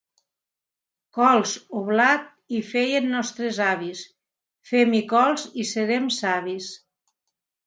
Cols 1.17 1.51
o 1.79 1.81
blat 1.89 2.25
hi 2.53 2.61
feien 2.69 3.09
nostres 3.17 3.59
avis, 3.67 4.01
fem-hi 4.71 5.03
cols 5.13 5.45
i 5.65 5.69
serem 5.75 6.11
savis. 6.19 6.73